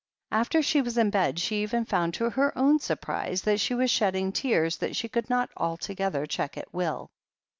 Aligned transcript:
After 0.31 0.63
she 0.63 0.81
was 0.81 0.97
in 0.97 1.11
bed 1.11 1.37
she 1.37 1.61
even 1.61 1.85
found, 1.85 2.15
to 2.15 2.31
her 2.31 2.57
own 2.57 2.79
surprise, 2.79 3.43
that 3.43 3.59
she 3.59 3.75
was 3.75 3.91
shedding 3.91 4.31
tears 4.31 4.77
that 4.77 4.95
she 4.95 5.07
could 5.07 5.29
not 5.29 5.51
altogether 5.55 6.25
check 6.25 6.57
at 6.57 6.73
will. 6.73 7.11